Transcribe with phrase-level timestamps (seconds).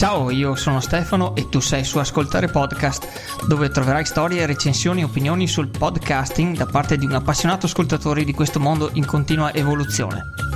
[0.00, 5.04] Ciao, io sono Stefano e tu sei su Ascoltare Podcast, dove troverai storie, recensioni e
[5.04, 10.49] opinioni sul podcasting da parte di un appassionato ascoltatore di questo mondo in continua evoluzione.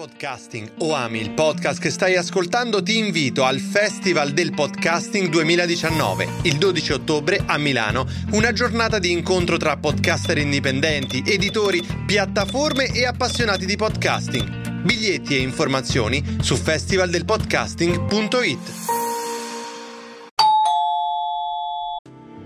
[0.00, 6.26] Podcasting o ami il podcast che stai ascoltando, ti invito al Festival del Podcasting 2019,
[6.44, 13.04] il 12 ottobre a Milano, una giornata di incontro tra podcaster indipendenti, editori, piattaforme e
[13.04, 14.80] appassionati di podcasting.
[14.80, 18.58] Biglietti e informazioni su festivaldelpodcasting.it.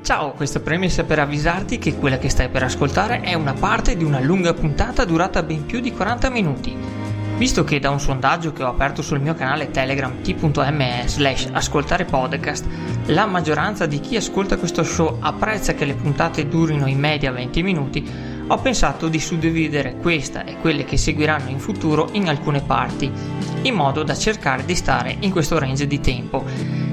[0.02, 3.96] Ciao, questo Premis è per avvisarti che quella che stai per ascoltare è una parte
[3.96, 7.12] di una lunga puntata durata ben più di 40 minuti.
[7.36, 12.04] Visto che da un sondaggio che ho aperto sul mio canale Telegram t.me slash ascoltare
[12.04, 12.64] podcast,
[13.06, 17.62] la maggioranza di chi ascolta questo show apprezza che le puntate durino in media 20
[17.64, 18.08] minuti,
[18.46, 23.10] ho pensato di suddividere questa e quelle che seguiranno in futuro in alcune parti,
[23.62, 26.44] in modo da cercare di stare in questo range di tempo.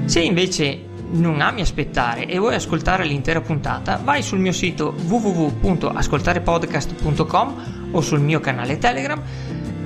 [0.06, 7.90] Se invece non ami aspettare e vuoi ascoltare l'intera puntata, vai sul mio sito www.ascoltarepodcast.com
[7.92, 9.22] o sul mio canale Telegram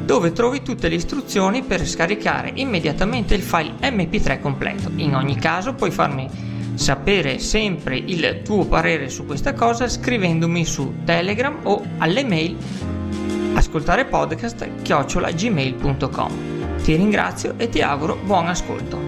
[0.07, 4.93] dove trovi tutte le istruzioni per scaricare immediatamente il file mp3 completo.
[4.95, 6.31] In ogni caso puoi farmi
[6.75, 12.57] sapere sempre il tuo parere su questa cosa scrivendomi su Telegram o alle mail
[13.55, 16.77] ascoltare podcast chiocciolagmail.com.
[16.85, 19.01] Ti ringrazio e ti auguro buon ascolto.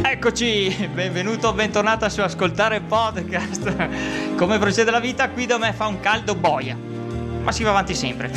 [0.00, 4.34] Eccoci, benvenuto, bentornata su Ascoltare Podcast.
[4.36, 5.28] Come procede la vita?
[5.28, 6.97] Qui da me fa un caldo boia
[7.48, 8.30] ma si va avanti sempre.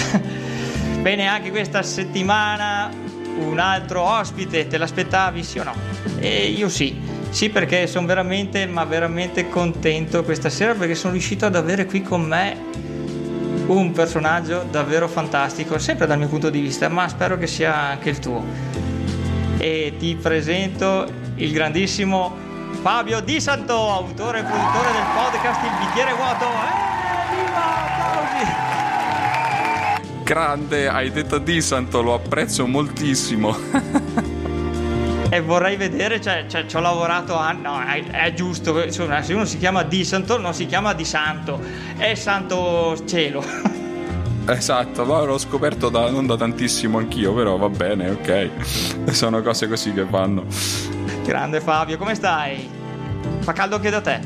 [1.02, 2.90] Bene, anche questa settimana
[3.40, 5.74] un altro ospite, te l'aspettavi sì o no?
[6.18, 6.98] E io sì,
[7.30, 12.02] sì perché sono veramente, ma veramente contento questa sera perché sono riuscito ad avere qui
[12.02, 12.56] con me
[13.68, 18.12] un personaggio davvero fantastico, sempre dal mio punto di vista, ma spero che sia anche
[18.12, 18.46] il tuo.
[19.58, 21.06] E ti presento
[21.36, 22.34] il grandissimo
[22.82, 26.46] Fabio Di Santo, autore e produttore del podcast Il bicchiere vuoto.
[26.46, 26.91] Eh,
[30.32, 33.54] grande, hai detto di santo, lo apprezzo moltissimo.
[35.30, 39.34] e vorrei vedere, cioè, cioè ci ho lavorato anni, no, è, è giusto, insomma, se
[39.34, 41.60] uno si chiama Di Santo non si chiama Di Santo,
[41.98, 43.44] è Santo Cielo.
[44.44, 49.12] Esatto, ma l'ho scoperto da, non da tantissimo anch'io, però va bene, ok.
[49.12, 50.46] Sono cose così che vanno.
[51.24, 52.68] Grande Fabio, come stai?
[53.40, 54.20] Fa caldo anche da te?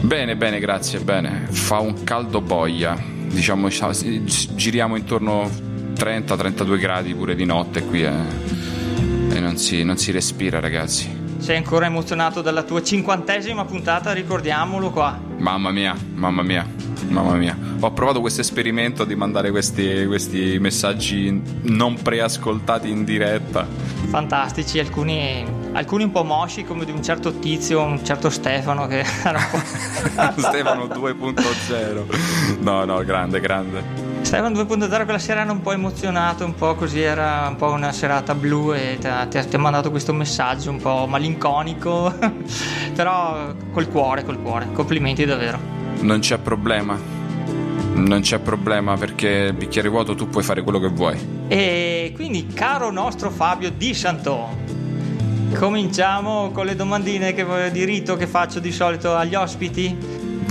[0.00, 1.46] Bene, bene, grazie, bene.
[1.48, 5.50] Fa un caldo boia diciamo giriamo intorno
[5.94, 9.36] 30-32 gradi pure di notte qui e, eh.
[9.36, 11.22] e non, si, non si respira ragazzi.
[11.38, 15.20] Sei ancora emozionato dalla tua cinquantesima puntata, ricordiamolo qua.
[15.36, 16.66] Mamma mia, mamma mia,
[17.08, 17.56] mamma mia.
[17.80, 23.66] Ho provato questo esperimento di mandare questi, questi messaggi non preascoltati in diretta.
[24.08, 29.04] Fantastici, alcuni, alcuni un po' mosci come di un certo tizio, un certo Stefano che
[29.24, 30.40] era un po'...
[30.40, 32.60] Stefano 2.0.
[32.60, 34.12] No, no, grande, grande.
[34.22, 37.92] Stefano 2.0 quella sera era un po' emozionato, un po' così, era un po' una
[37.92, 42.12] serata blu e ti ha, ti ha mandato questo messaggio un po' malinconico,
[42.94, 44.68] però col cuore, col cuore.
[44.72, 45.58] Complimenti davvero.
[46.00, 46.98] Non c'è problema.
[47.96, 51.44] Non c'è problema perché il bicchiere vuoto tu puoi fare quello che vuoi.
[51.46, 54.62] E quindi, caro nostro Fabio Di Santo,
[55.54, 59.96] cominciamo con le domandine che, di rito che faccio di solito agli ospiti.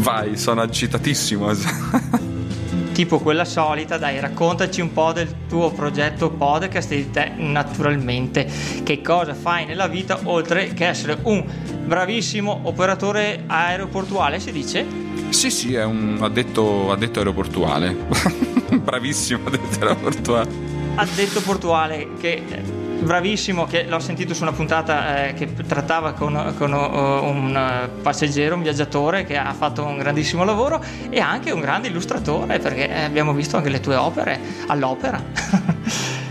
[0.02, 1.52] Vai, sono agitatissimo.
[2.94, 8.50] tipo quella solita, dai, raccontaci un po' del tuo progetto podcast e di te naturalmente.
[8.84, 11.44] Che cosa fai nella vita oltre che essere un
[11.85, 14.85] bravissimo operatore aeroportuale, si dice?
[15.30, 17.96] Sì, sì, è un addetto, addetto aeroportuale.
[18.74, 20.72] Bravissimo addetto aeroportuale.
[20.96, 22.44] Addetto portuale che
[23.03, 28.56] bravissimo che l'ho sentito su una puntata eh, che trattava con, con uh, un passeggero,
[28.56, 33.34] un viaggiatore che ha fatto un grandissimo lavoro e anche un grande illustratore perché abbiamo
[33.34, 35.22] visto anche le tue opere all'opera.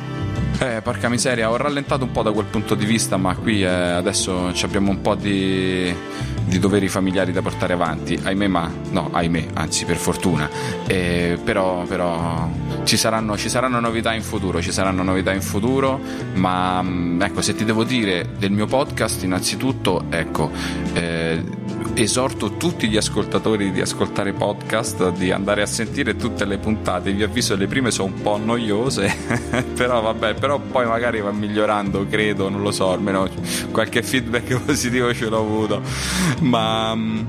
[0.63, 3.67] Eh, porca miseria, ho rallentato un po' da quel punto di vista, ma qui eh,
[3.67, 5.93] adesso abbiamo un po' di,
[6.44, 8.19] di, doveri familiari da portare avanti.
[8.23, 10.49] Ahimè, ma no, ahimè, anzi, per fortuna.
[10.87, 12.50] Eh, però, però
[12.85, 16.00] ci, saranno, ci, saranno, novità in futuro, ci saranno novità in futuro,
[16.35, 20.50] ma mm, ecco, se ti devo dire del mio podcast, innanzitutto, ecco
[20.94, 21.43] eh,
[21.94, 27.23] esorto tutti gli ascoltatori di ascoltare podcast di andare a sentire tutte le puntate vi
[27.23, 29.15] avviso le prime sono un po' noiose
[29.77, 33.29] però vabbè però poi magari va migliorando credo non lo so almeno
[33.71, 35.83] qualche feedback positivo ce l'ho avuto
[36.40, 37.20] ma mm,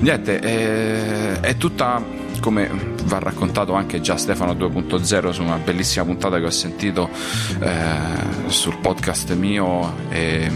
[0.00, 2.68] niente è, è tutta come
[3.04, 7.08] va raccontato anche già Stefano 2.0 su una bellissima puntata che ho sentito
[7.60, 10.50] eh, sul podcast mio e,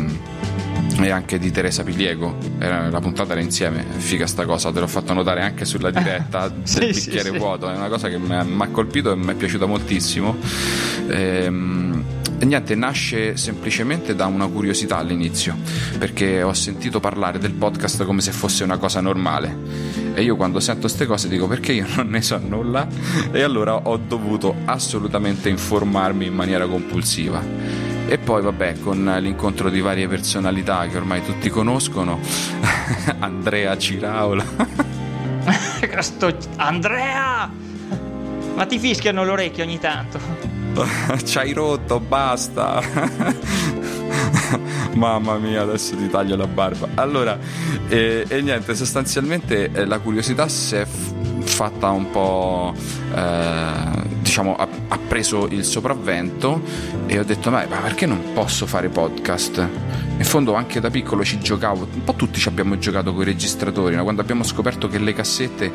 [1.01, 2.37] e, anche di Teresa Piliego.
[2.59, 6.53] Era, la puntata era insieme figa sta cosa te l'ho fatto notare anche sulla diretta
[6.63, 9.35] sì, del bicchiere sì, vuoto è una cosa che mi ha colpito e mi è
[9.35, 10.37] piaciuta moltissimo.
[11.09, 11.98] Ehm
[12.41, 15.57] e niente, nasce semplicemente da una curiosità all'inizio,
[15.99, 19.57] perché ho sentito parlare del podcast come se fosse una cosa normale.
[20.15, 22.87] E io quando sento queste cose dico perché io non ne so nulla
[23.33, 27.43] e allora ho dovuto assolutamente informarmi in maniera compulsiva.
[28.07, 32.21] E poi vabbè, con l'incontro di varie personalità che ormai tutti conoscono,
[33.19, 34.45] Andrea Ciraola.
[36.57, 37.51] Andrea!
[38.55, 40.48] Ma ti fischiano l'orecchio ogni tanto.
[41.25, 42.83] ci hai rotto, basta.
[44.95, 46.89] Mamma mia, adesso ti taglio la barba.
[46.95, 47.39] Allora,
[47.89, 52.75] e, e niente, sostanzialmente eh, la curiosità si è fatta un po',
[53.15, 56.61] eh, diciamo, ha, ha, preso il sopravvento
[57.07, 59.88] e ho detto, ma perché non posso fare podcast?
[60.19, 63.25] In fondo anche da piccolo ci giocavo, un po' tutti ci abbiamo giocato con i
[63.25, 64.03] registratori, no?
[64.03, 65.71] quando abbiamo scoperto che le cassette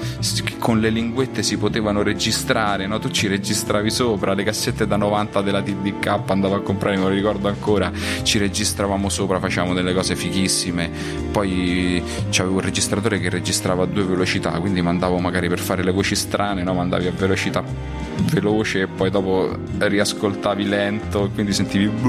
[0.60, 3.00] con le linguette si potevano registrare, no?
[3.00, 7.08] tu ci registravi sopra, le cassette da 90 della TDK andavo a comprare, me lo
[7.08, 7.90] ricordo ancora,
[8.24, 10.92] ci registravamo sopra, facevamo delle cose fighissime,
[11.32, 15.92] poi c'avevo un registratore che registrava a due velocità, quindi mandavo magari per fare le
[15.92, 16.74] voci strane, no?
[16.74, 21.92] mandavi a velocità veloce e poi dopo riascoltavi lento, quindi sentivi...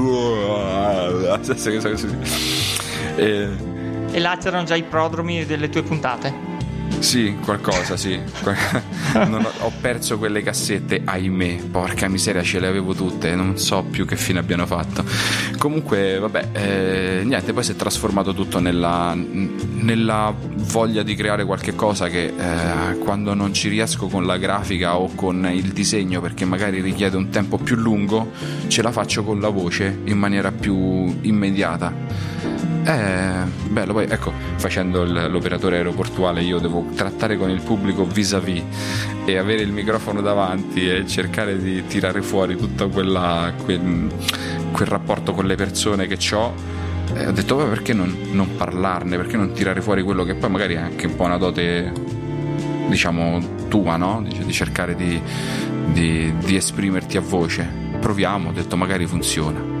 [3.17, 3.47] E...
[4.11, 6.54] e là c'erano già i prodromi delle tue puntate?
[6.99, 8.19] Sì, qualcosa, sì.
[9.13, 11.57] ho, ho, perso quelle cassette, ahimè.
[11.69, 15.03] Porca miseria, ce le avevo tutte, non so più che fine abbiano fatto.
[15.57, 21.75] Comunque, vabbè, eh, niente, poi si è trasformato tutto nella, nella voglia di creare qualche
[21.75, 26.45] cosa che eh, quando non ci riesco con la grafica o con il disegno, perché
[26.45, 28.31] magari richiede un tempo più lungo,
[28.67, 31.93] ce la faccio con la voce in maniera più immediata.
[32.87, 38.61] Eh, bello, poi ecco, facendo l'operatore aeroportuale io devo trattare con il pubblico vis-à-vis
[39.25, 44.07] e avere il microfono davanti e cercare di tirare fuori tutto quella, quel,
[44.71, 46.53] quel rapporto con le persone che ho.
[47.15, 49.17] Eh, ho detto, beh, perché non, non parlarne?
[49.17, 51.91] Perché non tirare fuori quello che poi magari è anche un po' una dote,
[52.87, 54.23] diciamo, tua, no?
[54.27, 55.19] Di, di cercare di,
[55.91, 57.67] di, di esprimerti a voce.
[57.99, 59.74] Proviamo, ho detto, magari funziona.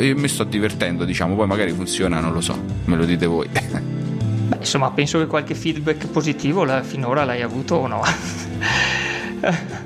[0.00, 3.48] Io mi sto divertendo, diciamo, poi magari funziona, non lo so, me lo dite voi.
[3.48, 8.02] Beh, insomma, penso che qualche feedback positivo finora l'hai avuto o no?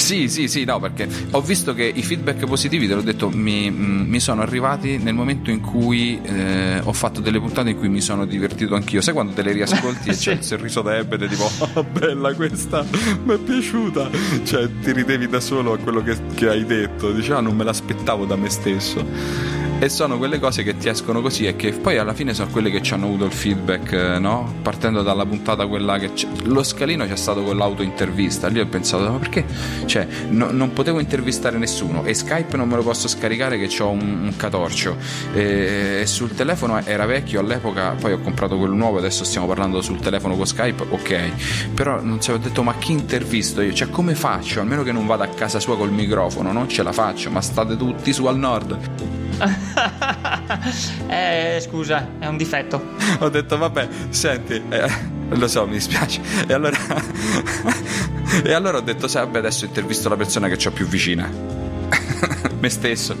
[0.00, 3.70] Sì, sì, sì, no, perché ho visto che i feedback positivi, te l'ho detto, mi,
[3.70, 7.88] mm, mi sono arrivati nel momento in cui eh, ho fatto delle puntate in cui
[7.88, 9.02] mi sono divertito anch'io.
[9.02, 12.84] Sai quando te le riascolti e c'è il sorriso da ebete, tipo, oh, bella questa,
[13.24, 14.10] mi è piaciuta.
[14.42, 17.12] Cioè, ti ridevi da solo a quello che, che hai detto.
[17.12, 21.22] Dici, ah, non me l'aspettavo da me stesso e sono quelle cose che ti escono
[21.22, 24.18] così e che poi alla fine sono quelle che ci hanno avuto il feedback, eh,
[24.18, 24.56] no?
[24.60, 26.28] Partendo dalla puntata quella che c'è.
[26.44, 29.42] lo scalino c'è stato con l'auto intervista, lì ho pensato ma perché?
[29.86, 33.88] Cioè, no, non potevo intervistare nessuno e Skype non me lo posso scaricare che ho
[33.88, 34.98] un, un catorcio
[35.32, 39.80] e, e, sul telefono era vecchio all'epoca, poi ho comprato quello nuovo, adesso stiamo parlando
[39.80, 43.72] sul telefono con Skype, ok, però non si ho detto ma chi intervisto io?
[43.72, 44.60] Cioè come faccio?
[44.60, 47.78] Almeno che non vada a casa sua col microfono, non ce la faccio, ma state
[47.78, 49.19] tutti su al nord.
[51.08, 52.94] eh, scusa, è un difetto.
[53.18, 54.90] Ho detto, vabbè, senti, eh,
[55.30, 56.20] lo so, mi dispiace.
[56.46, 56.76] E allora,
[58.44, 61.28] e allora ho detto, sai, vabbè, adesso intervisto la persona che ho più vicina.
[62.58, 63.16] Me stesso.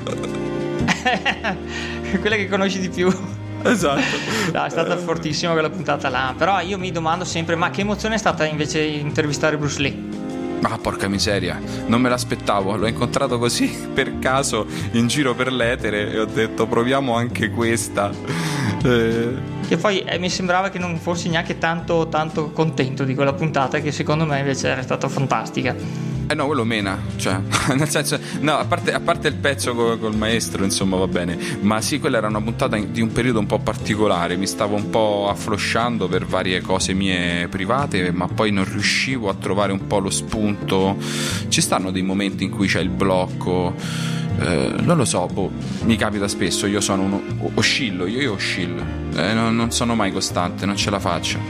[2.20, 3.12] Quella che conosci di più.
[3.62, 4.00] Esatto.
[4.52, 6.34] No, è stata fortissima quella puntata là.
[6.36, 10.09] Però io mi domando sempre, ma che emozione è stata invece intervistare Bruce Lee?
[10.62, 16.12] Ah, porca miseria, non me l'aspettavo, l'ho incontrato così per caso in giro per l'etere
[16.12, 18.10] e ho detto proviamo anche questa.
[18.84, 19.58] Eh...
[19.66, 23.78] Che poi eh, mi sembrava che non fossi neanche tanto, tanto contento di quella puntata,
[23.80, 25.74] che secondo me invece era stata fantastica.
[26.30, 27.40] Eh no, quello mena, cioè,
[27.74, 31.36] nel senso, no, a parte, a parte il pezzo col, col, maestro, insomma, va bene,
[31.62, 34.90] ma sì, quella era una puntata di un periodo un po' particolare, mi stavo un
[34.90, 39.98] po' afflosciando per varie cose mie private, ma poi non riuscivo a trovare un po'
[39.98, 40.96] lo spunto.
[41.48, 43.74] Ci stanno dei momenti in cui c'è il blocco.
[44.38, 45.50] Eh, non lo so, boh,
[45.82, 47.22] mi capita spesso, io sono uno,
[47.54, 48.84] oscillo, io, io oscillo,
[49.16, 51.40] eh, non, non sono mai costante, non ce la faccio.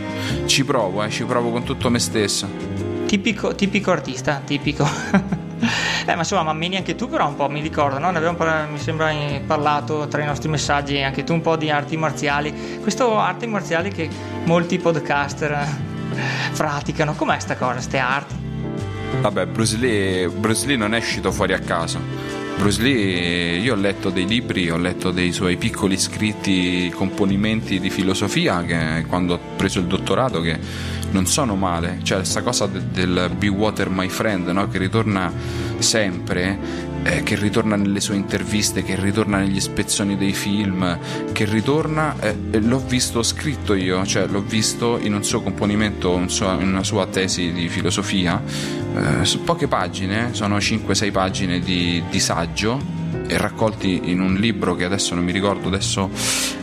[0.47, 3.00] Ci provo, eh, ci provo con tutto me stesso.
[3.11, 4.85] Tipico, tipico artista, tipico.
[6.07, 8.13] eh, ma insomma, mammini anche tu però un po', mi ricordo, no?
[8.13, 8.39] Ne abbiamo
[8.71, 9.13] mi sembra
[9.45, 12.79] parlato tra i nostri messaggi anche tu un po' di arti marziali.
[12.81, 14.09] Questo arti marziali che
[14.45, 15.67] molti podcaster
[16.55, 18.35] praticano, com'è sta cosa, ste arti?
[19.23, 21.99] Vabbè, Bruce Lee, Bruce Lee non è uscito fuori a caso.
[22.57, 27.91] Bruce Lee, io ho letto dei libri, ho letto dei suoi piccoli scritti, componimenti di
[27.91, 30.59] filosofia che quando ho preso il dottorato che
[31.11, 32.01] non sono male.
[32.03, 34.69] Cioè, questa cosa de- del Be Water My Friend, no?
[34.69, 35.33] che ritorna
[35.79, 40.99] sempre eh, che ritorna nelle sue interviste, che ritorna negli spezzoni dei film,
[41.33, 46.29] che ritorna, eh, l'ho visto scritto io, cioè l'ho visto in un suo componimento, un
[46.29, 52.03] suo, in una sua tesi di filosofia, eh, su poche pagine, sono 5-6 pagine di,
[52.11, 56.11] di saggio e raccolti in un libro che adesso non mi ricordo, adesso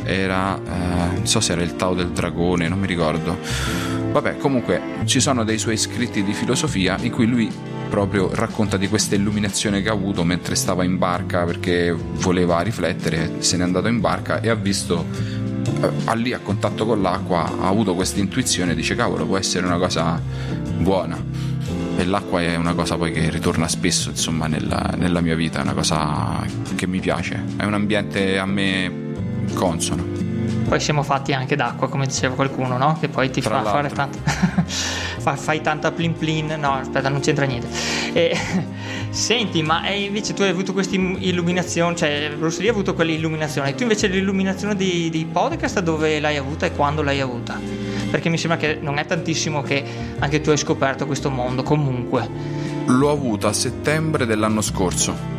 [0.04, 3.97] era, eh, non so se era il Tao del Dragone, non mi ricordo.
[4.18, 7.52] Vabbè, comunque ci sono dei suoi scritti di filosofia in cui lui
[7.88, 13.44] proprio racconta di questa illuminazione che ha avuto mentre stava in barca perché voleva riflettere,
[13.44, 15.06] se n'è andato in barca e ha visto
[15.82, 19.78] eh, lì a contatto con l'acqua ha avuto questa intuizione dice cavolo può essere una
[19.78, 20.20] cosa
[20.80, 21.24] buona.
[21.96, 25.62] E l'acqua è una cosa poi che ritorna spesso insomma nella, nella mia vita è
[25.62, 26.44] una cosa
[26.74, 29.14] che mi piace è un ambiente a me
[29.54, 30.27] consono
[30.68, 32.98] poi siamo fatti anche d'acqua, come diceva qualcuno, no?
[33.00, 33.90] Che poi ti Tra fa l'altro.
[33.90, 34.20] fare tanto.
[35.38, 36.56] fai tanta plin plin.
[36.60, 37.68] No, aspetta, non c'entra niente.
[38.14, 38.38] E...
[39.10, 43.74] Senti, ma invece tu hai avuto questa illuminazione, cioè Bruce Lee ha avuto quell'illuminazione.
[43.74, 47.60] Tu invece l'illuminazione di, di podcast dove l'hai avuta e quando l'hai avuta?
[48.12, 49.84] Perché mi sembra che non è tantissimo che
[50.20, 52.30] anche tu hai scoperto questo mondo, comunque.
[52.86, 55.37] L'ho avuta a settembre dell'anno scorso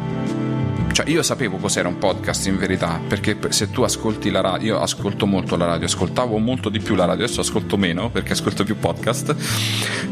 [0.98, 4.80] cioè, io sapevo cos'era un podcast in verità, perché se tu ascolti la radio, io
[4.80, 8.64] ascolto molto la radio, ascoltavo molto di più la radio, adesso ascolto meno perché ascolto
[8.64, 9.36] più podcast,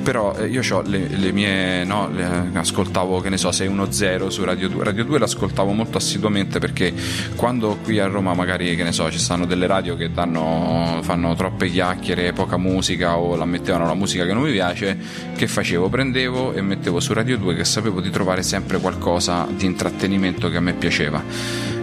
[0.04, 4.44] però eh, io ho le, le, mie, no, le, ascoltavo che ne so 610 su
[4.44, 6.94] Radio 2, Radio 2 l'ascoltavo molto assiduamente perché
[7.34, 11.34] quando qui a Roma magari che ne so ci stanno delle radio che danno, fanno
[11.34, 14.96] troppe chiacchiere, poca musica o la mettevano la musica che non mi piace,
[15.34, 15.88] che facevo?
[15.88, 20.58] Prendevo e mettevo su Radio 2 che sapevo di trovare sempre qualcosa di intrattenimento che
[20.58, 21.23] a me piaceva.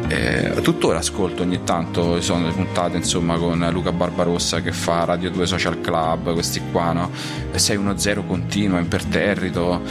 [0.08, 5.32] Eh, tuttora ascolto ogni tanto, sono le puntate insomma con Luca Barbarossa che fa Radio
[5.32, 7.10] 2 Social Club, questi qua, no?
[7.52, 9.82] 610 continua, imperterrito.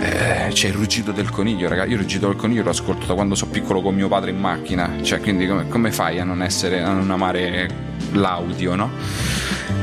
[0.00, 1.88] Eh, c'è il ruggito del coniglio, ragazzi.
[1.88, 4.38] Io il ruggito del coniglio lo ascolto da quando sono piccolo con mio padre in
[4.38, 4.96] macchina.
[5.02, 7.68] Cioè, quindi come, come fai a non essere, a non amare
[8.12, 8.90] l'audio, no?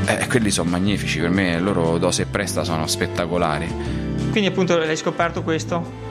[0.08, 3.67] Eh, quelli sono magnifici, per me loro dose e presta sono spettacolari.
[4.32, 6.04] Quindi appunto l'hai scoperto questo?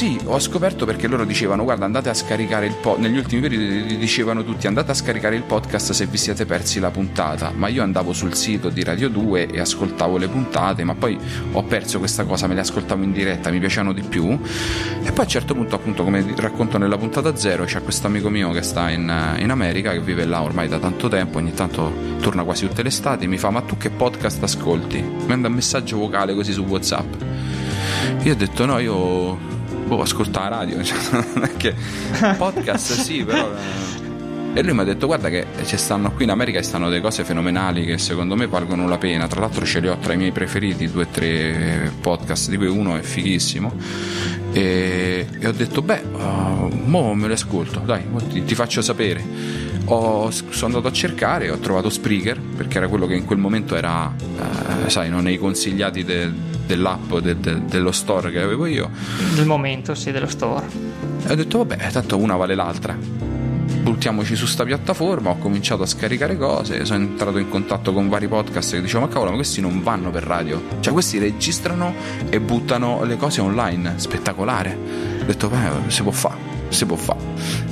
[0.00, 3.98] Sì, ho scoperto perché loro dicevano guarda andate a scaricare il podcast, negli ultimi periodi
[3.98, 7.82] dicevano tutti andate a scaricare il podcast se vi siete persi la puntata, ma io
[7.82, 11.18] andavo sul sito di Radio 2 e ascoltavo le puntate, ma poi
[11.52, 15.18] ho perso questa cosa, me le ascoltavo in diretta, mi piacevano di più e poi
[15.18, 18.62] a un certo punto appunto come racconto nella puntata zero c'è questo amico mio che
[18.62, 21.92] sta in, in America, che vive là ormai da tanto tempo, ogni tanto
[22.22, 24.98] torna quasi tutte le estati, mi fa ma tu che podcast ascolti?
[25.02, 27.14] Mi manda un messaggio vocale così su Whatsapp.
[28.22, 29.49] Io ho detto no, io
[29.90, 30.98] boh, ascolta la radio, cioè,
[31.34, 31.74] non è che
[32.36, 33.50] podcast sì, però...
[33.52, 34.08] Eh.
[34.52, 37.00] E lui mi ha detto guarda che ci stanno qui in America ci stanno delle
[37.00, 39.28] cose fenomenali che secondo me valgono la pena.
[39.28, 42.66] Tra l'altro ce li ho tra i miei preferiti, due o tre podcast, di cui
[42.66, 43.72] uno è fighissimo.
[44.52, 49.22] E, e ho detto beh, uh, mo me lo ascolto, dai, ti, ti faccio sapere.
[49.84, 53.76] Ho, sono andato a cercare, ho trovato Spreaker perché era quello che in quel momento
[53.76, 58.90] era, eh, sai, non nei consigliati del dell'app de, de, dello store che avevo io.
[59.34, 60.66] Nel momento, sì, dello store.
[61.26, 62.96] E ho detto, vabbè, tanto una vale l'altra.
[62.96, 68.28] Buttiamoci su sta piattaforma, ho cominciato a scaricare cose, sono entrato in contatto con vari
[68.28, 70.62] podcast che dicevano, ma cavolo, ma questi non vanno per radio.
[70.78, 71.92] Cioè, questi registrano
[72.28, 73.94] e buttano le cose online.
[73.96, 74.78] Spettacolare.
[75.22, 77.18] Ho detto, beh, si può fare si può fare.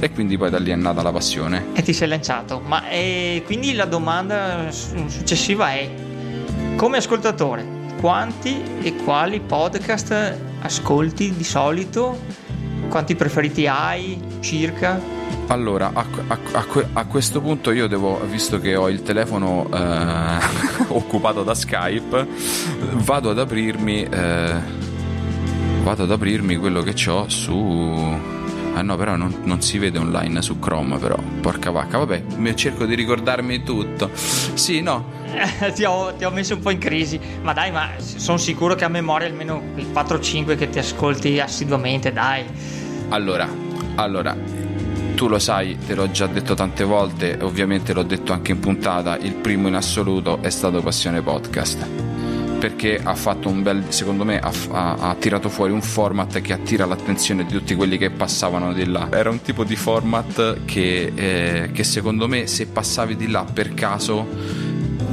[0.00, 1.66] E quindi poi da lì è nata la passione.
[1.74, 2.60] E ti sei lanciato.
[2.66, 5.88] Ma eh, quindi la domanda successiva è:
[6.74, 12.16] come ascoltatore, quanti e quali podcast ascolti di solito?
[12.88, 15.00] Quanti preferiti hai circa?
[15.48, 20.38] Allora, a, a, a, a, questo punto io devo, visto che ho il telefono eh,
[20.88, 22.26] occupato da Skype,
[22.94, 24.54] vado ad aprirmi, eh,
[25.82, 28.36] vado ad aprirmi quello che ho su
[28.78, 31.16] Ah no, però non, non, si vede online su Chrome, però.
[31.40, 34.08] Porca vacca, vabbè, cerco di ricordarmi tutto.
[34.14, 35.10] Sì, no.
[35.74, 37.18] ti, ho, ti, ho, messo un po' in crisi.
[37.42, 42.12] Ma dai, ma sono sicuro che a memoria almeno il 4-5 che ti ascolti assiduamente,
[42.12, 42.44] dai.
[43.08, 43.48] Allora,
[43.96, 44.36] allora,
[45.16, 49.18] tu lo sai, te l'ho già detto tante volte, ovviamente l'ho detto anche in puntata,
[49.18, 52.17] il primo in assoluto è stato Passione Podcast
[52.58, 56.52] perché ha fatto un bel secondo me ha, ha, ha, tirato fuori un format che
[56.52, 59.08] attira l'attenzione di tutti quelli che passavano di là.
[59.10, 63.74] Era un tipo di format che, eh, che secondo me se passavi di là per
[63.74, 64.26] caso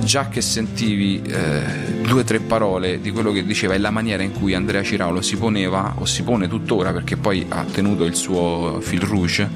[0.03, 1.61] già che sentivi eh,
[2.01, 5.21] due o tre parole di quello che diceva e la maniera in cui Andrea Ciraulo
[5.21, 9.49] si poneva o si pone tuttora perché poi ha tenuto il suo fil rouge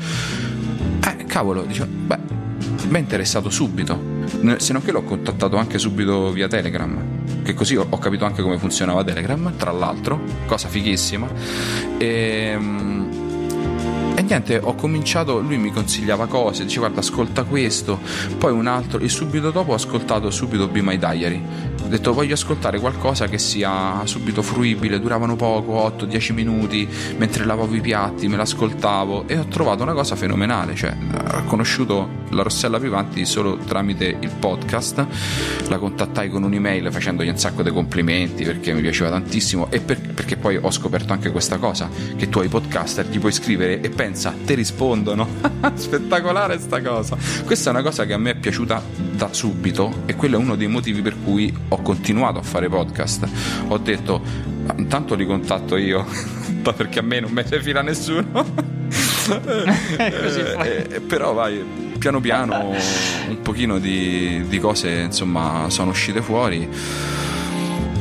[1.05, 2.17] eh cavolo dicevo beh
[2.89, 4.17] mi è interessato subito.
[4.57, 7.18] Se non che l'ho contattato anche subito via Telegram
[7.49, 11.27] che così ho, ho capito anche come funzionava Telegram tra l'altro cosa fighissima.
[11.97, 12.89] E ehm,
[14.19, 18.01] e niente, ho cominciato, lui mi consigliava cose, dice guarda ascolta questo,
[18.37, 21.41] poi un altro e subito dopo ho ascoltato subito Be My Diary.
[21.81, 26.85] Ho detto voglio ascoltare qualcosa che sia subito fruibile, duravano poco, 8-10 minuti,
[27.17, 30.93] mentre lavavo i piatti, me l'ascoltavo e ho trovato una cosa fenomenale, cioè
[31.35, 35.05] ho conosciuto la Rossella Vivanti solo tramite il podcast,
[35.67, 39.99] la contattai con un'email facendogli un sacco di complimenti perché mi piaceva tantissimo e per,
[39.99, 43.89] perché poi ho scoperto anche questa cosa, che tu ai podcaster gli puoi scrivere e
[43.89, 45.27] pensa, ti rispondono.
[45.73, 47.17] Spettacolare sta cosa.
[47.45, 48.81] Questa è una cosa che a me è piaciuta
[49.15, 53.27] da subito e quello è uno dei motivi per cui ho continuato a fare podcast.
[53.67, 54.21] Ho detto,
[54.77, 56.05] intanto li contatto io,
[56.75, 58.77] perché a me non me ne fila nessuno.
[59.99, 61.63] eh, eh, però vai,
[61.99, 62.73] piano piano
[63.27, 66.67] un pochino di, di cose insomma sono uscite fuori.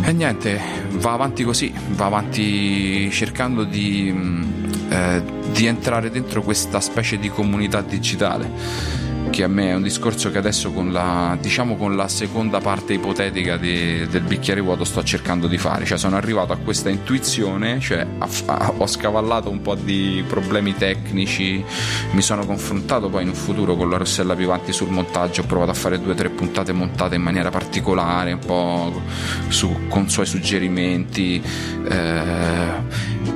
[0.00, 0.58] E niente,
[0.92, 4.42] va avanti così, va avanti cercando di,
[4.88, 9.07] eh, di entrare dentro questa specie di comunità digitale
[9.38, 12.94] che a me è un discorso che adesso con la, diciamo con la seconda parte
[12.94, 17.78] ipotetica di, del bicchiere vuoto sto cercando di fare, cioè sono arrivato a questa intuizione,
[17.78, 21.64] cioè a, a, ho scavallato un po' di problemi tecnici,
[22.10, 25.70] mi sono confrontato poi in un futuro con la Rossella Pivanti sul montaggio, ho provato
[25.70, 29.00] a fare due o tre puntate montate in maniera particolare, un po'
[29.46, 31.40] su, con suoi suggerimenti
[31.88, 32.70] eh,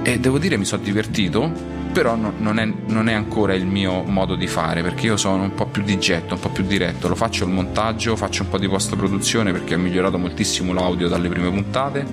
[0.03, 4.03] e devo dire mi sono divertito però no, non, è, non, è, ancora il mio
[4.03, 7.07] modo di fare perché io sono un po' più di getto, un po' più diretto,
[7.07, 11.09] lo faccio il montaggio, faccio un po' di post produzione perché ho migliorato moltissimo l'audio
[11.09, 12.07] dalle prime puntate,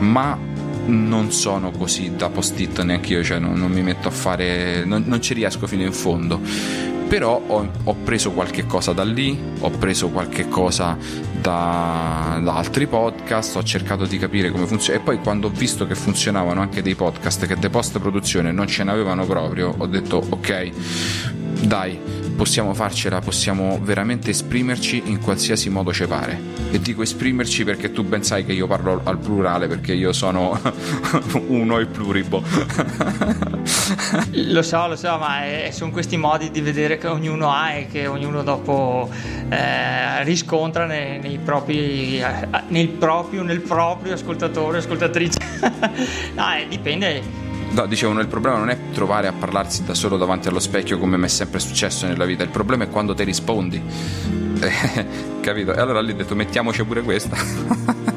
[0.00, 0.38] ma
[0.86, 5.04] non sono così da post-it neanche io, cioè non, non mi metto a fare, non,
[5.06, 6.40] non ci riesco fino in fondo
[7.08, 10.96] però ho, ho, preso qualche cosa da lì, ho preso qualche cosa
[11.40, 14.98] da, da, altri podcast, ho cercato di capire come funziona.
[14.98, 18.66] E poi quando ho visto che funzionavano anche dei podcast che de post produzione non
[18.66, 20.70] ce n'avevano proprio, ho detto ok,
[21.62, 21.98] dai,
[22.38, 26.40] possiamo farcela, possiamo veramente esprimerci in qualsiasi modo ci pare.
[26.70, 30.56] E dico esprimerci perché tu ben sai che io parlo al plurale perché io sono
[31.48, 32.40] uno e pluribo.
[34.30, 37.88] lo so, lo so, ma è, sono questi modi di vedere che ognuno ha e
[37.88, 39.10] che ognuno dopo
[39.48, 45.38] eh, riscontra nei, nei propri, eh, nel, proprio, nel proprio ascoltatore, ascoltatrice.
[46.36, 50.48] no, eh, dipende No, dicevo, il problema non è trovare a parlarsi da solo davanti
[50.48, 53.82] allo specchio come mi è sempre successo nella vita, il problema è quando ti rispondi.
[55.40, 55.74] capito?
[55.74, 57.36] E allora lì ho detto mettiamoci pure questa.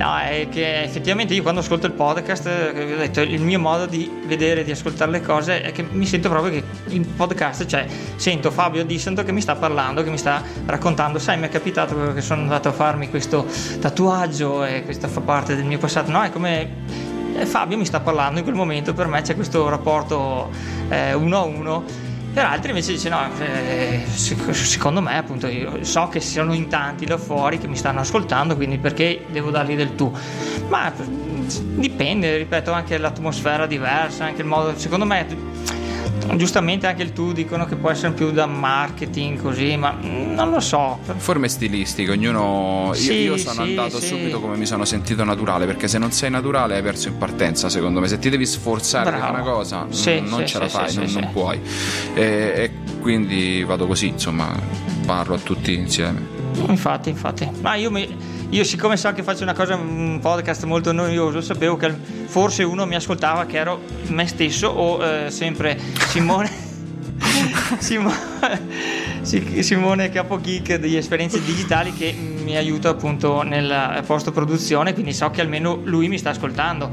[0.00, 4.10] No, è che effettivamente io quando ascolto il podcast, ho detto, il mio modo di
[4.24, 7.84] vedere, di ascoltare le cose è che mi sento proprio che in podcast, cioè
[8.16, 12.14] sento Fabio Dissento che mi sta parlando, che mi sta raccontando, sai, mi è capitato
[12.14, 13.44] che sono andato a farmi questo
[13.78, 17.09] tatuaggio e questo fa parte del mio passato, no, è come
[17.40, 20.50] e Fabio mi sta parlando in quel momento, per me c'è questo rapporto
[20.90, 21.84] eh, uno a uno.
[22.32, 27.06] Per altri invece dice no, eh, secondo me appunto io so che sono in tanti
[27.06, 30.14] là fuori che mi stanno ascoltando, quindi perché devo dargli del tu?
[30.68, 30.92] Ma
[31.76, 35.26] dipende, ripeto, anche l'atmosfera diversa, anche il modo, secondo me
[36.36, 40.60] giustamente anche il tu dicono che può essere più da marketing così, ma non lo
[40.60, 40.98] so.
[41.16, 42.92] Forme stilistiche, ognuno...
[42.94, 44.06] Sì, io, io, sono sì, andato sì.
[44.06, 47.68] subito come mi sono sentito naturale, perché se non sei naturale hai perso in partenza,
[47.68, 48.08] secondo me.
[48.08, 49.86] Se ti devi sforzare per una cosa,
[50.20, 51.60] non ce la fai, non, non puoi.
[52.14, 54.52] E, e quindi vado così, insomma,
[55.06, 56.38] parlo a tutti insieme.
[56.66, 57.48] Infatti, infatti.
[57.60, 58.08] Ma io mi
[58.50, 61.94] io siccome so che faccio una cosa, un podcast molto noioso, sapevo che
[62.26, 66.50] forse uno mi ascoltava che ero me stesso o eh, sempre Simone,
[69.62, 75.40] Simone, Capogeek di esperienze digitali che mi aiuta appunto nella post produzione, quindi so che
[75.40, 76.90] almeno lui mi sta ascoltando.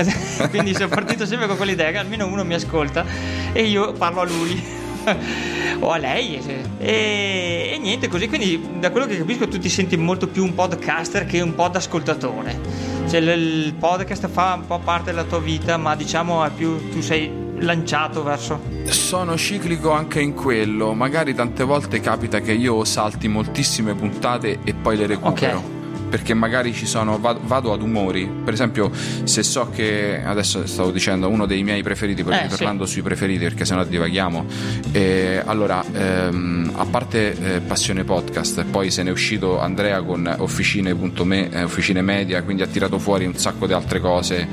[0.50, 3.04] quindi sono partito sempre con quell'idea che almeno uno mi ascolta
[3.52, 4.77] e io parlo a lui.
[5.80, 6.40] o a lei
[6.78, 10.54] e, e, niente così quindi da quello che capisco tu ti senti molto più un
[10.54, 12.60] podcaster che un pod ascoltatore
[13.08, 17.00] cioè il podcast fa un po' parte della tua vita ma diciamo è più tu
[17.00, 20.94] sei lanciato verso sono ciclico anche in quello.
[20.94, 25.58] Magari tante volte capita che io salti moltissime puntate e poi le recupero.
[25.58, 25.76] Okay
[26.08, 28.28] perché magari ci sono vado, vado, ad umori.
[28.44, 28.90] Per esempio
[29.24, 32.94] se so che adesso stavo dicendo uno dei miei preferiti poi eh, parlando sì.
[32.94, 34.46] sui preferiti perché sennò divaghiamo.
[34.92, 40.34] Eh, allora ehm, a parte eh, Passione Podcast poi se ne è uscito Andrea con
[40.38, 44.46] officine.me eh, officine media quindi ha tirato fuori un sacco di altre cose.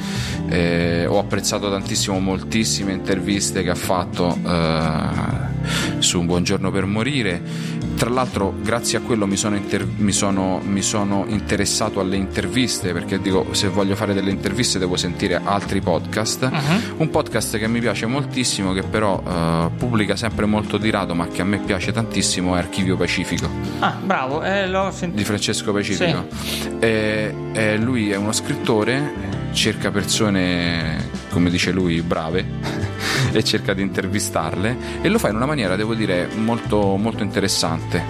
[0.47, 5.54] Eh, ho apprezzato tantissimo moltissime interviste che ha fatto eh,
[5.99, 7.41] su Un buongiorno per morire.
[7.95, 12.91] Tra l'altro, grazie a quello mi sono, inter- mi sono, mi sono interessato alle interviste
[12.91, 16.49] perché dico se voglio fare delle interviste devo sentire altri podcast.
[16.51, 16.95] Uh-huh.
[16.97, 21.27] Un podcast che mi piace moltissimo, che però uh, pubblica sempre molto di rado, ma
[21.27, 23.49] che a me piace tantissimo, è Archivio Pacifico.
[23.79, 25.17] Ah, bravo, eh, l'ho sentito.
[25.17, 26.27] Di Francesco Pacifico.
[26.41, 26.69] Sì.
[26.79, 32.93] E, e lui è uno scrittore cerca persone, come dice lui, brave
[33.31, 38.03] e cerca di intervistarle e lo fa in una maniera, devo dire, molto, molto interessante.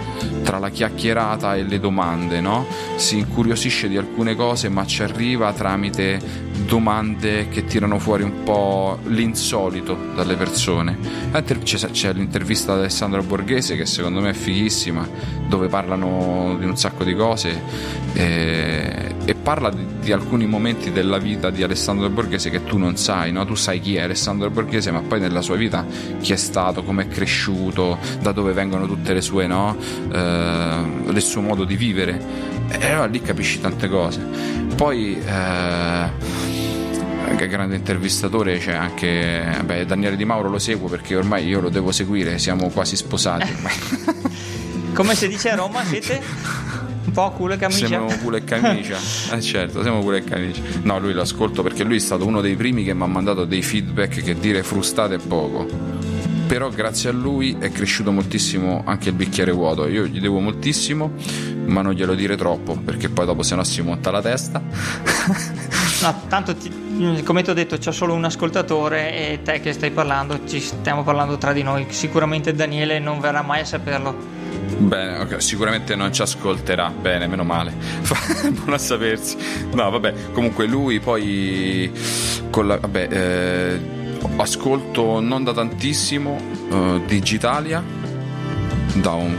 [0.44, 2.66] Tra la chiacchierata e le domande, no?
[2.96, 9.00] Si incuriosisce di alcune cose, ma ci arriva tramite domande che tirano fuori un po'
[9.06, 10.98] l'insolito dalle persone.
[11.64, 15.08] C'è, l'intervista ad Alessandro Borghese che secondo me è fighissima,
[15.48, 17.62] dove parlano di un sacco di cose
[18.14, 22.96] e, e parla di, di, alcuni momenti della vita di Alessandro Borghese che tu non
[22.98, 23.46] sai, no?
[23.46, 25.86] tu sai chi è Alessandro Borghese, ma poi nella sua vita
[26.20, 29.76] chi è stato, come è cresciuto, da dove vengono tutte le sue, no?
[30.12, 32.54] eh, il suo modo di vivere.
[32.68, 34.20] E allora lì capisci tante cose.
[34.76, 36.10] Poi eh,
[37.36, 41.70] che grande intervistatore c'è anche beh, Daniele Di Mauro lo seguo perché ormai io lo
[41.70, 43.54] devo seguire siamo quasi sposati
[44.94, 46.22] come si dice a Roma siete
[47.06, 47.88] un po' culo e camicia?
[47.88, 48.98] Siamo culo e camicia.
[49.36, 50.62] Eh certo siamo culo e camicia.
[50.84, 53.46] No lui lo ascolto perché lui è stato uno dei primi che mi ha mandato
[53.46, 55.68] dei feedback che dire frustate è poco.
[56.48, 59.88] Però grazie a lui è cresciuto moltissimo anche il bicchiere vuoto.
[59.88, 61.14] Io gli devo moltissimo
[61.66, 64.62] ma non glielo dire troppo perché poi dopo se no si monta la testa.
[66.02, 66.70] No tanto ti
[67.24, 71.04] come ti ho detto c'è solo un ascoltatore e te che stai parlando ci stiamo
[71.04, 71.86] parlando tra di noi.
[71.90, 74.35] Sicuramente Daniele non verrà mai a saperlo
[74.78, 76.90] Bene, okay, sicuramente non ci ascolterà.
[76.90, 77.74] Bene, meno male.
[78.52, 79.38] Buono a sapersi.
[79.74, 81.92] No, vabbè, comunque lui poi
[82.50, 83.80] con la, vabbè, eh,
[84.38, 87.84] ascolto non da tantissimo uh, Digitalia
[88.94, 89.36] da un,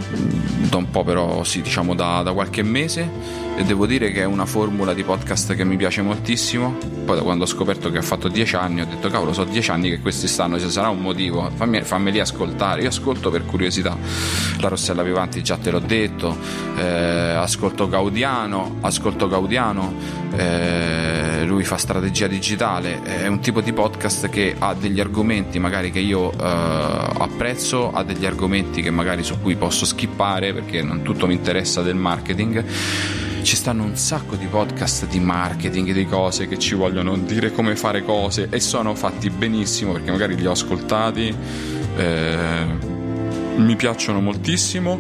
[0.69, 3.09] da un po' però sì, diciamo da, da qualche mese
[3.57, 6.77] e devo dire che è una formula di podcast che mi piace moltissimo.
[7.07, 9.71] Poi da quando ho scoperto che ha fatto dieci anni ho detto cavolo, so dieci
[9.71, 12.83] anni che questi stanno, ci sarà un motivo, fammi, fammeli ascoltare.
[12.83, 13.97] Io ascolto per curiosità.
[14.61, 16.37] La Rossella Vivanti già te l'ho detto,
[16.77, 19.95] eh, ascolto Gaudiano, ascolto Gaudiano,
[20.37, 25.91] eh, lui fa strategia digitale, è un tipo di podcast che ha degli argomenti magari
[25.91, 31.01] che io eh, apprezzo, ha degli argomenti che magari su cui posso skippare perché non
[31.01, 36.49] tutto mi interessa del marketing ci stanno un sacco di podcast di marketing, di cose
[36.49, 40.51] che ci vogliono dire come fare cose e sono fatti benissimo perché magari li ho
[40.51, 41.33] ascoltati,
[41.97, 42.67] eh,
[43.55, 44.99] mi piacciono moltissimo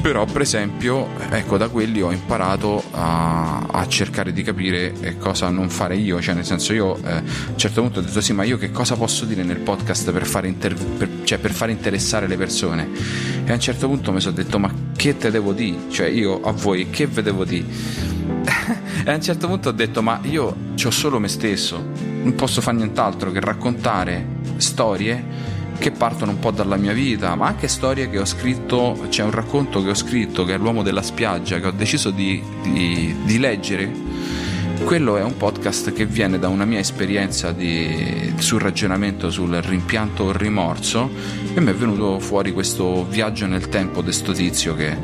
[0.00, 5.50] però per esempio ecco da quelli ho imparato a, a, cercare di capire eh, cosa
[5.50, 6.20] non fare io.
[6.22, 8.70] Cioè nel senso io eh, a un certo punto ho detto sì ma io che
[8.70, 12.88] cosa posso dire nel podcast per fare, inter- per, cioè, per fare interessare le persone?
[13.44, 16.42] E a un certo punto mi sono detto ma che te devo dire cioè io
[16.42, 17.64] a voi che ve devo dire
[19.02, 21.82] e a un certo punto ho detto ma io ho solo me stesso
[22.22, 24.26] non posso fare nient'altro che raccontare
[24.58, 25.24] storie
[25.78, 29.30] che partono un po' dalla mia vita, ma anche storie che ho scritto, c'è un
[29.30, 33.38] racconto che ho scritto che è l'uomo della spiaggia, che ho deciso di, di, di
[33.38, 33.90] leggere.
[34.84, 40.24] Quello è un podcast che viene da una mia esperienza di, sul ragionamento sul rimpianto
[40.24, 41.08] o rimorso
[41.54, 44.96] e mi è venuto fuori questo viaggio nel tempo di sto tizio che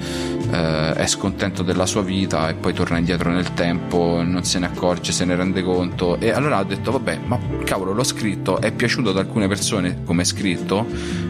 [0.50, 4.66] eh, è scontento della sua vita e poi torna indietro nel tempo, non se ne
[4.66, 8.72] accorge, se ne rende conto e allora ha detto vabbè ma cavolo l'ho scritto, è
[8.72, 10.84] piaciuto ad alcune persone come è scritto,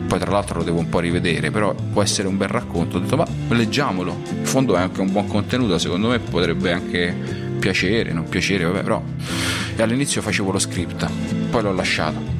[0.07, 3.01] poi tra l'altro lo devo un po' rivedere, però può essere un bel racconto, ho
[3.01, 8.13] detto ma leggiamolo, in fondo è anche un buon contenuto, secondo me potrebbe anche piacere,
[8.13, 9.03] non piacere, vabbè però
[9.77, 11.07] e all'inizio facevo lo script,
[11.51, 12.35] poi l'ho lasciato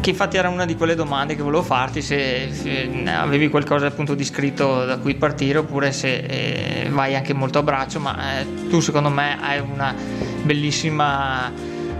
[0.00, 4.14] che infatti era una di quelle domande che volevo farti se, se avevi qualcosa appunto
[4.14, 8.46] di scritto da cui partire oppure se eh, vai anche molto a braccio ma eh,
[8.70, 9.94] tu secondo me hai una
[10.42, 11.52] bellissima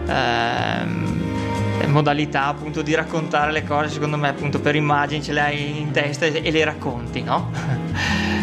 [0.07, 5.79] eh, modalità appunto di raccontare le cose secondo me appunto per immagini ce le hai
[5.79, 7.51] in testa e, e le racconti no?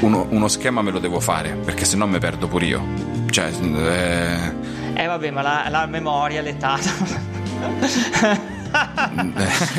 [0.01, 3.51] uno, uno, schema me lo devo fare perché se no mi perdo pure io cioè
[3.51, 4.53] eh,
[4.93, 6.77] eh vabbè ma la, la memoria l'età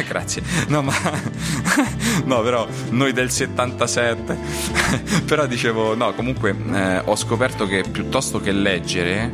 [0.07, 0.43] Grazie.
[0.69, 0.93] No, ma
[2.27, 4.39] no, però noi del 77.
[5.27, 9.33] però dicevo, no, comunque eh, ho scoperto che piuttosto che leggere,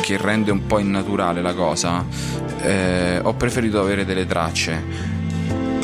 [0.00, 2.04] che rende un po' innaturale la cosa,
[2.60, 5.16] eh, ho preferito avere delle tracce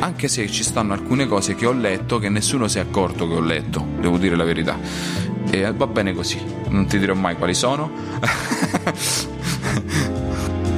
[0.00, 3.34] anche se ci stanno alcune cose che ho letto che nessuno si è accorto che
[3.34, 5.33] ho letto, devo dire la verità.
[5.50, 7.90] E va bene così, non ti dirò mai quali sono.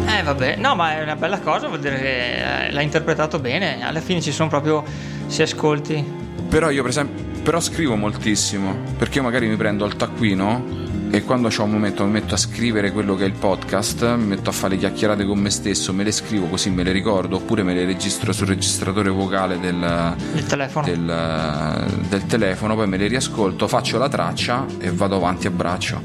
[0.06, 3.82] eh vabbè, no ma è una bella cosa, vuol dire che eh, l'hai interpretato bene,
[3.84, 4.84] alla fine ci sono proprio,
[5.26, 6.04] si ascolti.
[6.48, 10.64] Però io per esempio, però scrivo moltissimo, perché magari mi prendo il taccuino
[11.10, 14.24] e quando ho un momento mi metto a scrivere quello che è il podcast, mi
[14.24, 17.36] metto a fare le chiacchierate con me stesso, me le scrivo così me le ricordo,
[17.36, 20.14] oppure me le registro sul registratore vocale del,
[20.46, 20.86] telefono.
[20.86, 26.02] Del, del telefono, poi me le riascolto, faccio la traccia e vado avanti a braccio.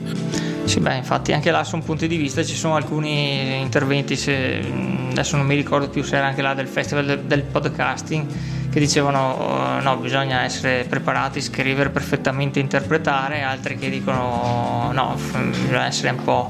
[0.65, 4.63] Sì, beh, infatti anche là sono punti di vista, ci sono alcuni interventi, se,
[5.09, 8.25] adesso non mi ricordo più se era anche là del festival del, del podcasting
[8.71, 15.85] che dicevano oh, no, bisogna essere preparati, scrivere perfettamente, interpretare, altri che dicono no, bisogna
[15.85, 16.49] essere un po'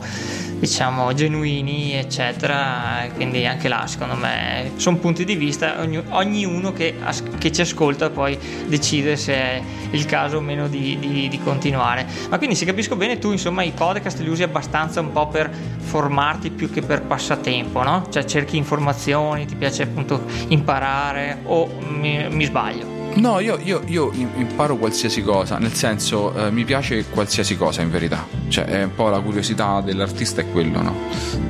[0.61, 6.97] diciamo genuini eccetera quindi anche là secondo me sono punti di vista ogni, ognuno che,
[7.39, 12.05] che, ci ascolta poi decide se è il caso o meno di, di, di, continuare
[12.29, 15.51] ma quindi se capisco bene tu insomma i podcast li usi abbastanza un po' per
[15.79, 18.05] formarti più che per passatempo no?
[18.11, 24.11] cioè cerchi informazioni ti piace appunto imparare o mi, mi sbaglio No, io, io, io,
[24.13, 28.25] imparo qualsiasi cosa, nel senso eh, mi piace qualsiasi cosa in verità.
[28.47, 30.95] Cioè, è un po' la curiosità dell'artista è quello, no?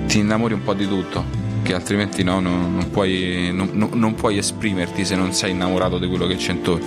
[0.08, 1.24] Ti innamori un po' di tutto,
[1.62, 6.08] che altrimenti no, non, non, puoi, non, non, puoi, esprimerti se non sei innamorato di
[6.08, 6.86] quello che c'è intorno.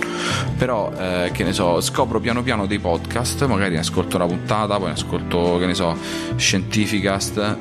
[0.57, 4.77] Però, eh, che ne so, scopro piano piano dei podcast, magari ne ascolto una puntata,
[4.77, 5.97] poi ne ascolto, che ne so,
[6.35, 7.57] Scientificast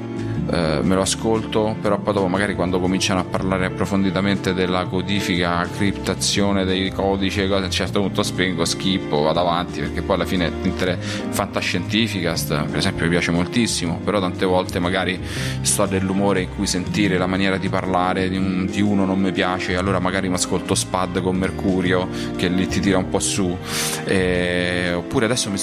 [0.55, 5.67] eh, me lo ascolto, però poi dopo magari quando cominciano a parlare approfonditamente della codifica,
[5.67, 10.15] criptazione dei codici e cose, a un certo punto spengo, schippo, vado avanti, perché poi
[10.15, 15.21] alla fine l'intere fantascientificast, per esempio, mi piace moltissimo, però tante volte magari
[15.63, 19.33] sto dell'umore in cui sentire la maniera di parlare di, un, di uno non mi
[19.33, 23.57] piace, allora magari mi ascolto Spad con Mercurio, che lì ti tira un po' su,
[24.05, 25.59] e, oppure adesso mi,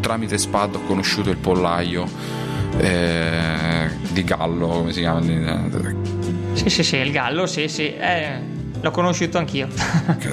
[0.00, 5.20] tramite Spad ho conosciuto il pollaio eh, di Gallo, come si chiama?
[6.54, 7.94] Sì, sì, sì, il Gallo, sì, sì.
[7.94, 8.38] Eh,
[8.80, 9.68] l'ho conosciuto anch'io.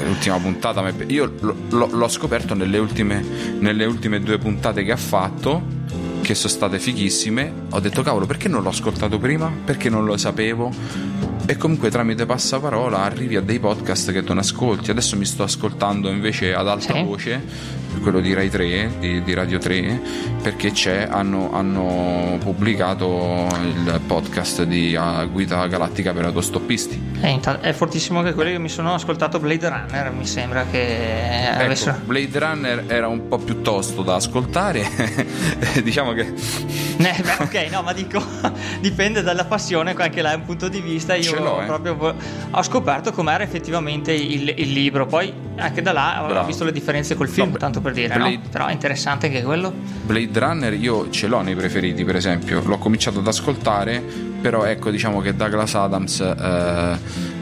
[0.04, 1.34] L'ultima puntata, io
[1.70, 3.24] l'ho scoperto nelle ultime,
[3.60, 5.78] nelle ultime due puntate che ha fatto
[6.22, 7.52] che sono state fighissime.
[7.70, 9.52] Ho detto, cavolo, perché non l'ho ascoltato prima?
[9.64, 10.72] Perché non lo sapevo?
[11.46, 14.92] E comunque tramite passaparola arrivi a dei podcast che non ascolti.
[14.92, 17.04] Adesso mi sto ascoltando invece ad alta sì.
[17.04, 17.42] voce
[18.02, 20.02] quello di Rai 3, di, di Radio 3,
[20.42, 20.72] perché
[21.10, 27.18] hanno, hanno, pubblicato il podcast di uh, Guida Galattica per autostoppisti.
[27.20, 31.64] È, è, fortissimo anche quello che mi sono ascoltato Blade Runner, mi sembra che ecco,
[31.64, 32.00] avessero...
[32.06, 34.88] Blade Runner era un po' più tosto da ascoltare,
[35.84, 36.89] diciamo che...
[37.00, 38.22] Eh, beh, ok, no, ma dico,
[38.82, 41.66] dipende dalla passione, anche là è un punto di vista, io eh.
[41.66, 42.14] proprio
[42.52, 46.42] ho scoperto com'era effettivamente il, il libro, poi anche da là Bravo.
[46.42, 48.36] ho visto le differenze col film, no, tanto per dire, Blade...
[48.36, 48.42] no?
[48.52, 49.74] però è interessante anche quello.
[50.04, 54.04] Blade Runner io ce l'ho nei preferiti, per esempio, l'ho cominciato ad ascoltare,
[54.42, 56.98] però ecco diciamo che Douglas Adams eh,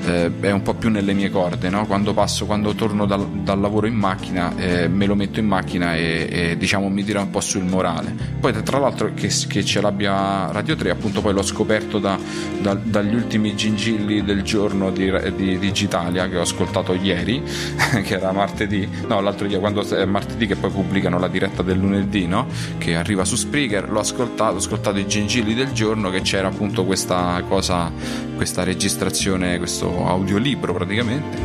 [0.07, 1.85] eh, è un po' più nelle mie corde, no?
[1.85, 5.95] quando passo, quando torno dal, dal lavoro in macchina, eh, me lo metto in macchina
[5.95, 8.15] e, e, diciamo mi tira un po' sul morale.
[8.39, 12.17] Poi tra l'altro che, che ce l'abbia Radio 3, appunto poi l'ho scoperto da,
[12.59, 17.43] da, dagli ultimi gingilli del giorno di, di Digitalia che ho ascoltato ieri,
[18.03, 21.77] che era martedì, no l'altro ieri, quando è martedì che poi pubblicano la diretta del
[21.77, 22.47] lunedì, no?
[22.77, 26.85] che arriva su Spreaker, l'ho ascoltato, ho ascoltato i gingilli del giorno che c'era appunto
[26.85, 27.91] questa cosa,
[28.35, 31.37] questa registrazione, questo audiolibro praticamente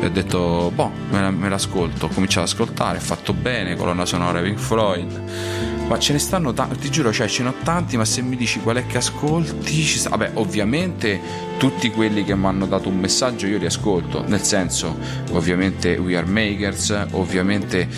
[0.00, 4.58] e ho detto boh me, l'ascolto ho cominciato ad ascoltare, fatto bene colonna sonora Pink
[4.58, 8.20] Floyd ma ce ne stanno tanti, ti giuro, cioè ce ne ho tanti, ma se
[8.20, 10.08] mi dici qual è che ascolti, ci sta...
[10.10, 11.20] vabbè, ovviamente
[11.58, 14.96] tutti quelli che mi hanno dato un messaggio io li ascolto, nel senso,
[15.32, 17.88] ovviamente We Are Makers, ovviamente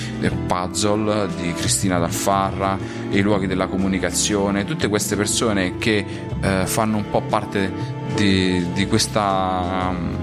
[0.46, 2.78] Puzzle di Cristina D'Alfarra,
[3.10, 6.04] i luoghi della comunicazione, tutte queste persone che
[6.40, 10.16] eh, fanno un po' parte di, di questa um,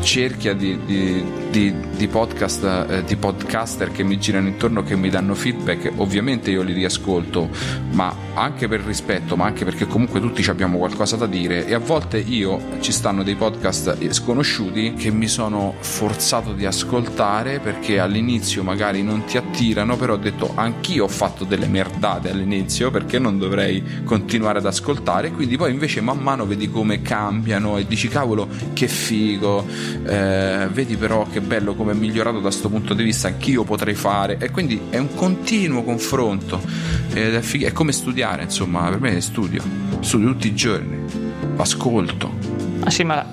[0.00, 5.08] cerchia di, di di, di podcast, eh, di podcaster che mi girano intorno, che mi
[5.08, 7.48] danno feedback, ovviamente io li riascolto,
[7.92, 11.66] ma anche per rispetto, ma anche perché comunque tutti abbiamo qualcosa da dire.
[11.66, 17.58] E a volte io ci stanno dei podcast sconosciuti che mi sono forzato di ascoltare
[17.58, 22.90] perché all'inizio magari non ti attirano, però ho detto anch'io ho fatto delle merdate all'inizio
[22.90, 27.86] perché non dovrei continuare ad ascoltare, quindi poi invece man mano vedi come cambiano e
[27.86, 29.66] dici cavolo che figo,
[30.04, 33.94] eh, vedi però che bello come è migliorato da questo punto di vista, anch'io potrei
[33.94, 36.60] fare e quindi è un continuo confronto
[37.12, 39.62] è, fig- è come studiare, insomma, per me è studio,
[40.00, 40.98] studio tutti i giorni,
[41.56, 42.32] ascolto.
[42.80, 43.24] Ah sì, ma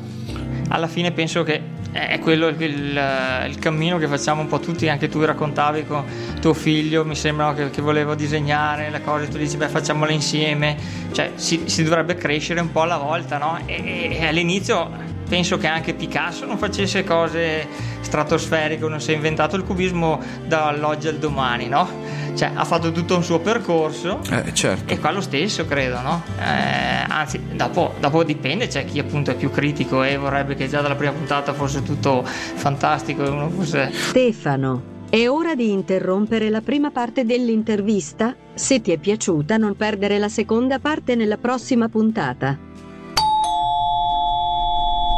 [0.69, 4.89] alla fine penso che è quello il, il, il, cammino che facciamo un po' tutti,
[4.89, 6.03] anche tu raccontavi con
[6.41, 10.75] tuo figlio, mi sembra che, che volevo disegnare le cose, tu dici beh facciamole insieme,
[11.13, 13.59] cioè si, si dovrebbe crescere un po' alla volta, no?
[13.65, 17.67] E, e all'inizio penso che anche Picasso non facesse cose
[18.01, 21.87] stratosferiche, non si è inventato il cubismo dall'oggi al domani, no?
[22.35, 24.91] Cioè, ha fatto tutto un suo percorso eh, certo.
[24.93, 26.21] e qua lo stesso, credo, no?
[26.37, 30.81] Eh, anzi, dopo, dopo, dipende, c'è chi appunto è più critico e vorrebbe che già
[30.81, 33.89] dalla prima puntata fosse tutto fantastico e uno fosse...
[33.93, 34.93] Stefano.
[35.09, 38.35] È ora di interrompere la prima parte dell'intervista.
[38.53, 42.73] Se ti è piaciuta non perdere la seconda parte nella prossima puntata.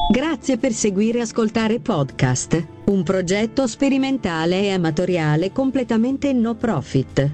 [0.09, 7.29] Grazie per seguire e Ascoltare Podcast, un progetto sperimentale e amatoriale completamente no profit.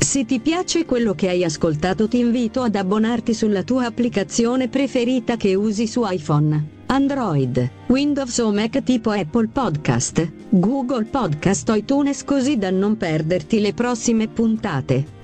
[0.00, 5.36] Se ti piace quello che hai ascoltato ti invito ad abbonarti sulla tua applicazione preferita
[5.36, 12.22] che usi su iPhone, Android, Windows o Mac tipo Apple Podcast, Google Podcast o iTunes
[12.22, 15.22] così da non perderti le prossime puntate.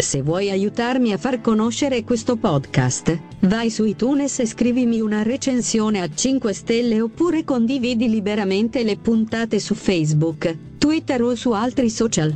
[0.00, 6.00] Se vuoi aiutarmi a far conoscere questo podcast, vai su iTunes e scrivimi una recensione
[6.00, 12.32] a 5 stelle oppure condividi liberamente le puntate su Facebook, Twitter o su altri social.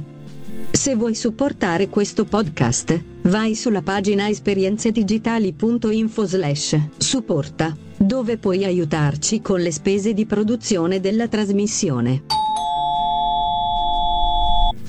[0.73, 9.61] Se vuoi supportare questo podcast, vai sulla pagina esperienzedigitali.info slash supporta, dove puoi aiutarci con
[9.61, 12.42] le spese di produzione della trasmissione.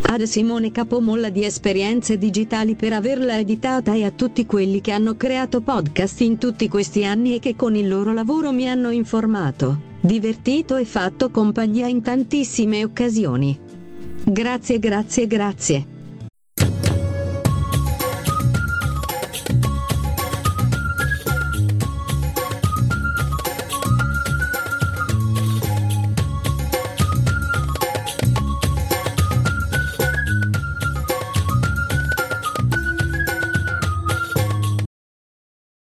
[0.00, 5.16] Ad Simone Capomolla di Esperienze Digitali per averla editata e a tutti quelli che hanno
[5.16, 9.90] creato podcast in tutti questi anni e che con il loro lavoro mi hanno informato
[10.02, 13.58] divertito e fatto compagnia in tantissime occasioni.
[14.24, 15.91] Grazie, grazie, grazie.